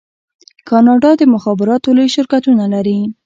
کاناډا 0.69 1.11
د 1.17 1.23
مخابراتو 1.33 1.89
لوی 1.97 2.09
شرکتونه 2.15 2.63
لري. 2.73 2.99